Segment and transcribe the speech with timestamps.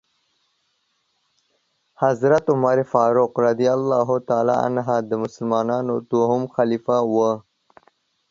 [2.03, 7.31] حضرت عمرفاروق رضی الله تعالی عنه د مسلمانانو دوهم خليفه وو.